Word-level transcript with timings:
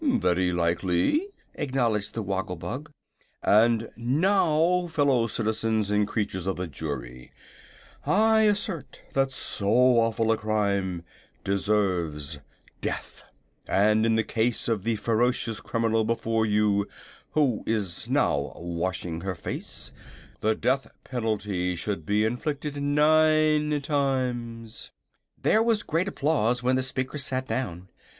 "Very 0.03 0.51
likely," 0.51 1.27
acknowledged 1.53 2.15
the 2.15 2.23
Woggle 2.23 2.55
Bug. 2.55 2.89
"And 3.43 3.91
now, 3.95 4.87
Fellow 4.87 5.27
Citizens 5.27 5.91
and 5.91 6.07
Creatures 6.07 6.47
of 6.47 6.55
the 6.55 6.65
Jury, 6.65 7.31
I 8.03 8.41
assert 8.47 9.03
that 9.13 9.31
so 9.31 9.67
awful 9.69 10.31
a 10.31 10.37
crime 10.37 11.03
deserves 11.43 12.39
death, 12.81 13.23
and 13.67 14.03
in 14.03 14.15
the 14.15 14.23
case 14.23 14.67
of 14.67 14.85
the 14.85 14.95
ferocious 14.95 15.61
criminal 15.61 16.03
before 16.03 16.47
you 16.47 16.87
who 17.33 17.61
is 17.67 18.09
now 18.09 18.53
washing 18.55 19.21
her 19.21 19.35
face 19.35 19.93
the 20.39 20.55
death 20.55 20.87
penalty 21.03 21.75
should 21.75 22.07
be 22.07 22.25
inflicted 22.25 22.81
nine 22.81 23.79
times." 23.83 24.89
There 25.39 25.61
was 25.61 25.83
great 25.83 26.07
applause 26.07 26.63
when 26.63 26.75
the 26.75 26.81
speaker 26.81 27.19
sat 27.19 27.45
down. 27.47 27.89